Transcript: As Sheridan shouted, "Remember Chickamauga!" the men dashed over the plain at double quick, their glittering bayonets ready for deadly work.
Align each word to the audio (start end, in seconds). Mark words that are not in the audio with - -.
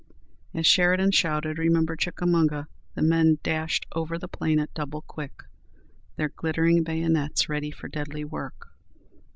As 0.55 0.65
Sheridan 0.65 1.11
shouted, 1.11 1.59
"Remember 1.59 1.95
Chickamauga!" 1.95 2.67
the 2.95 3.03
men 3.03 3.37
dashed 3.43 3.85
over 3.91 4.17
the 4.17 4.27
plain 4.27 4.57
at 4.59 4.73
double 4.73 5.03
quick, 5.03 5.43
their 6.15 6.29
glittering 6.29 6.81
bayonets 6.81 7.49
ready 7.49 7.69
for 7.69 7.87
deadly 7.87 8.25
work. 8.25 8.69